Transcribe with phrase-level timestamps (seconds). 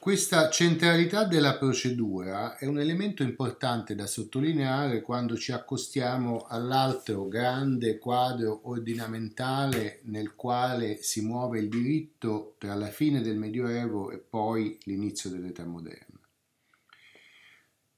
[0.00, 7.98] Questa centralità della procedura è un elemento importante da sottolineare quando ci accostiamo all'altro grande
[7.98, 14.78] quadro ordinamentale nel quale si muove il diritto tra la fine del Medioevo e poi
[14.84, 16.20] l'inizio dell'età moderna.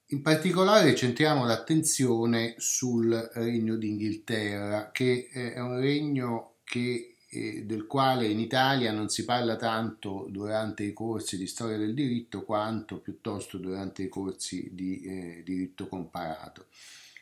[0.06, 8.40] In particolare centriamo l'attenzione sul Regno d'Inghilterra, che è un regno che del quale in
[8.40, 14.02] Italia non si parla tanto durante i corsi di storia del diritto quanto piuttosto durante
[14.02, 16.66] i corsi di eh, diritto comparato.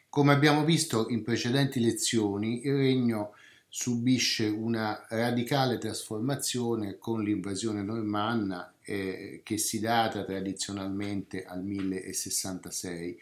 [0.09, 3.35] Come abbiamo visto in precedenti lezioni, il regno
[3.69, 13.21] subisce una radicale trasformazione con l'invasione normanna eh, che si data tradizionalmente al 1066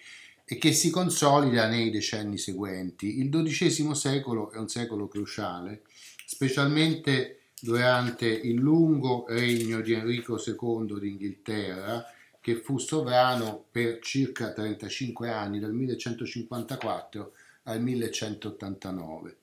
[0.49, 3.19] e che si consolida nei decenni seguenti.
[3.19, 5.83] Il XII secolo è un secolo cruciale
[6.25, 12.05] specialmente durante il lungo regno di Enrico II d'Inghilterra,
[12.41, 17.33] che fu sovrano per circa 35 anni, dal 1154
[17.65, 19.37] al 1189.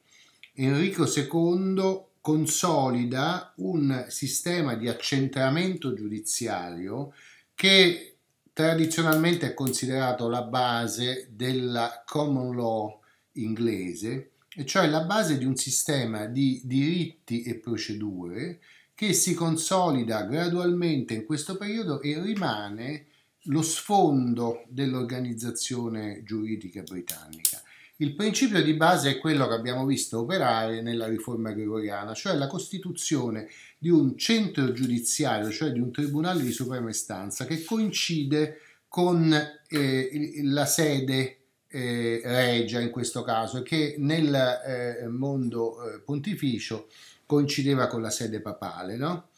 [0.54, 7.14] Enrico II consolida un sistema di accentramento giudiziario
[7.56, 8.13] che
[8.54, 13.00] tradizionalmente è considerato la base della common law
[13.34, 18.60] inglese e cioè la base di un sistema di diritti e procedure
[18.94, 23.08] che si consolida gradualmente in questo periodo e rimane
[23.48, 27.62] lo sfondo dell'organizzazione giuridica britannica.
[28.04, 32.48] Il principio di base è quello che abbiamo visto operare nella riforma gregoriana, cioè la
[32.48, 38.60] costituzione di un centro giudiziario, cioè di un tribunale di suprema istanza che coincide
[38.90, 39.34] con
[39.70, 41.38] eh, la sede
[41.70, 46.90] eh, regia in questo caso che nel eh, mondo eh, pontificio
[47.26, 48.98] coincideva con la sede papale.
[48.98, 49.30] No?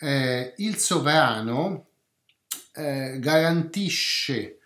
[0.00, 1.86] Eh, il sovrano
[2.74, 4.56] eh, garantisce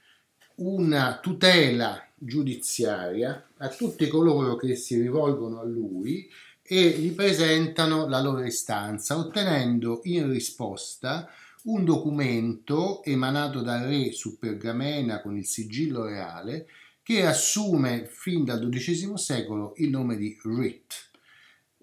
[0.56, 6.30] una tutela giudiziaria a tutti coloro che si rivolgono a lui
[6.62, 11.28] e gli presentano la loro istanza, ottenendo in risposta
[11.64, 16.66] un documento emanato dal re su pergamena con il sigillo reale
[17.02, 21.10] che assume fin dal XII secolo il nome di writ.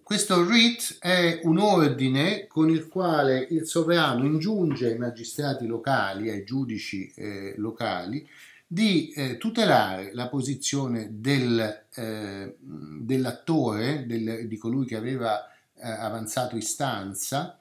[0.01, 6.43] Questo writ è un ordine con il quale il sovrano ingiunge ai magistrati locali, ai
[6.43, 8.27] giudici eh, locali,
[8.73, 16.55] di eh, tutelare la posizione del, eh, dell'attore, del, di colui che aveva eh, avanzato
[16.55, 17.59] istanza,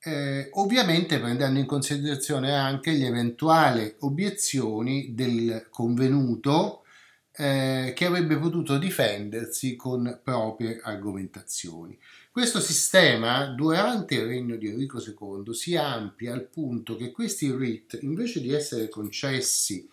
[0.00, 6.82] eh, ovviamente prendendo in considerazione anche le eventuali obiezioni del convenuto
[7.36, 11.96] eh, che avrebbe potuto difendersi con proprie argomentazioni.
[12.32, 17.96] Questo sistema, durante il regno di Enrico II, si amplia al punto che questi writ,
[18.02, 19.88] invece di essere concessi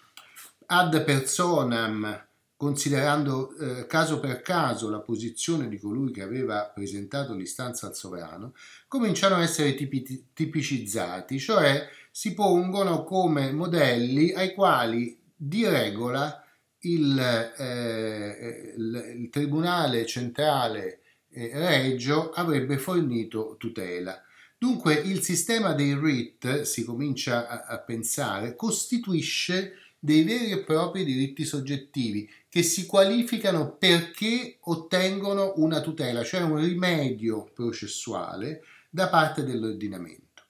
[0.67, 7.87] ad personam, considerando eh, caso per caso la posizione di colui che aveva presentato l'istanza
[7.87, 8.53] al sovrano,
[8.87, 16.41] cominciano a essere tipi- tipicizzati, cioè si pongono come modelli ai quali di regola
[16.79, 17.19] il,
[17.57, 24.21] eh, il, il Tribunale Centrale eh, Reggio avrebbe fornito tutela.
[24.57, 29.73] Dunque il sistema dei RIT, si comincia a, a pensare, costituisce
[30.05, 36.57] dei veri e propri diritti soggettivi che si qualificano perché ottengono una tutela, cioè un
[36.57, 40.43] rimedio processuale da parte dell'ordinamento.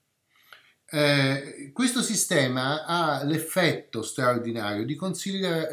[0.87, 4.99] Eh, questo sistema ha l'effetto straordinario di,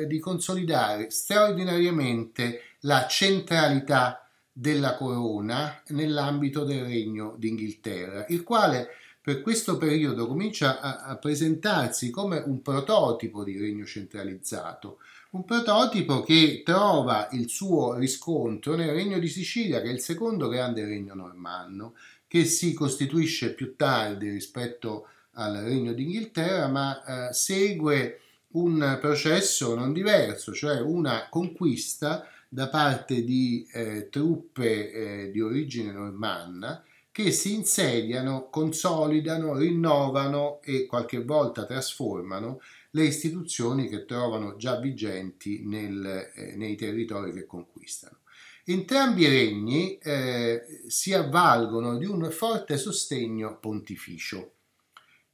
[0.07, 8.91] di consolidare straordinariamente la centralità della corona nell'ambito del regno d'Inghilterra, il quale
[9.23, 14.99] per questo periodo comincia a, a, presentarsi come un prototipo di regno centralizzato,
[15.31, 20.49] un prototipo che trova il suo riscontro nel regno di Sicilia, che è il secondo
[20.49, 21.95] grande regno normanno,
[22.27, 28.21] che si costituisce più tardi rispetto al Regno d'Inghilterra, ma eh, segue
[28.53, 35.93] un processo non diverso, cioè una conquista da parte di eh, truppe eh, di origine
[35.93, 36.83] normanna
[37.13, 42.61] che si insediano, consolidano, rinnovano e qualche volta trasformano
[42.93, 48.21] le istituzioni che trovano già vigenti nel, eh, nei territori che conquistano.
[48.65, 54.53] Entrambi i regni eh, si avvalgono di un forte sostegno pontificio.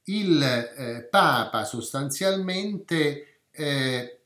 [0.04, 4.17] Il eh, Papa sostanzialmente eh,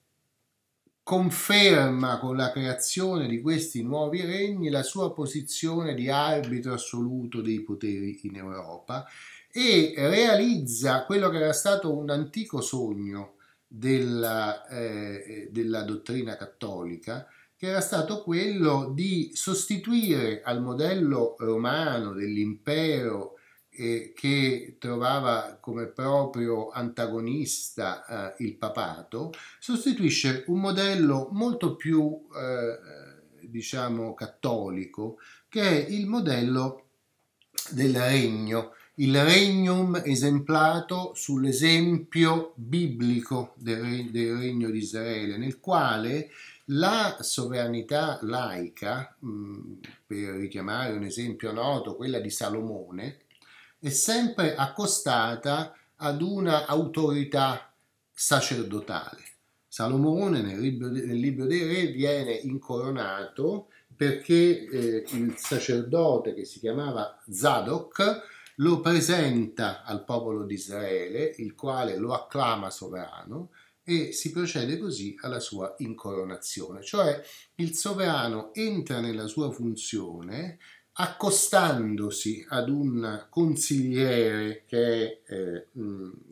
[1.03, 7.61] conferma con la creazione di questi nuovi regni la sua posizione di arbitro assoluto dei
[7.61, 9.07] poteri in Europa
[9.51, 13.35] e realizza quello che era stato un antico sogno
[13.67, 17.27] della, eh, della dottrina cattolica,
[17.57, 23.39] che era stato quello di sostituire al modello romano dell'impero
[23.75, 33.49] eh, che trovava come proprio antagonista eh, il papato, sostituisce un modello molto più, eh,
[33.49, 36.87] diciamo, cattolico, che è il modello
[37.71, 46.31] del regno, il regnum esemplato sull'esempio biblico del, del regno di Israele, nel quale
[46.67, 49.73] la sovranità laica, mm,
[50.07, 53.19] per richiamare un esempio noto, quella di Salomone,
[53.83, 57.75] è sempre accostata ad una autorità
[58.13, 59.23] sacerdotale.
[59.67, 66.61] Salomone nel libro, nel libro dei re viene incoronato perché eh, il sacerdote che si
[66.61, 68.23] chiamava Zadok
[68.57, 73.51] lo presenta al popolo di Israele, il quale lo acclama sovrano
[73.83, 77.21] e si procede così alla sua incoronazione, cioè
[77.57, 80.59] il sovrano entra nella sua funzione
[80.95, 85.67] accostandosi ad un consigliere che è, eh,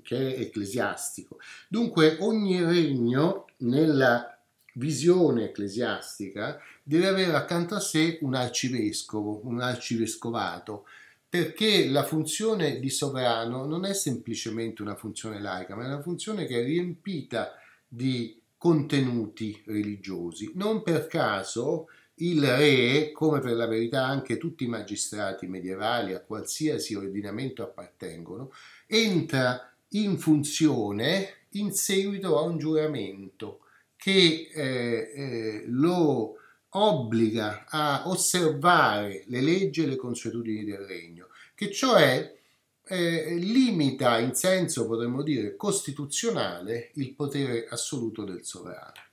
[0.03, 1.39] che è ecclesiastico.
[1.69, 4.39] Dunque ogni regno nella
[4.75, 10.87] visione ecclesiastica deve avere accanto a sé un arcivescovo, un arcivescovato,
[11.29, 16.45] perché la funzione di sovrano non è semplicemente una funzione laica, ma è una funzione
[16.45, 17.55] che è riempita
[17.87, 20.51] di contenuti religiosi.
[20.55, 21.87] Non per caso
[22.21, 28.53] il re, come per la verità anche tutti i magistrati medievali a qualsiasi ordinamento appartengono,
[28.87, 33.61] entra in funzione in seguito a un giuramento
[33.97, 36.37] che eh, eh, lo
[36.71, 42.39] obbliga a osservare le leggi e le consuetudini del regno, che cioè
[42.85, 49.09] eh, limita in senso, potremmo dire, costituzionale il potere assoluto del sovrano.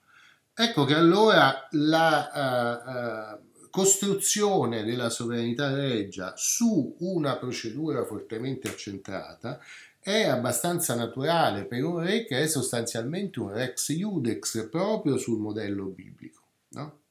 [0.59, 9.59] Ecco che allora la uh, uh, costruzione della sovranità regia su una procedura fortemente accentrata
[9.99, 15.85] è abbastanza naturale per un re che è sostanzialmente un rex iudex proprio sul modello
[15.85, 16.41] biblico.
[16.69, 17.01] No?